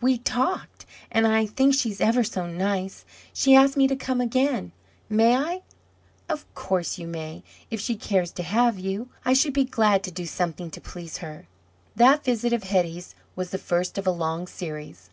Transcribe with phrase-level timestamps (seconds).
[0.00, 3.04] "We talked; and I think she's ever so nice.
[3.32, 4.70] She asked me to come again;
[5.08, 5.62] may I?"
[6.28, 7.42] "Of course you may,
[7.72, 9.08] if she cares to have you.
[9.24, 11.48] I should be glad to do something to please her."
[11.96, 15.10] That visit of Hetty's was the first of a long series.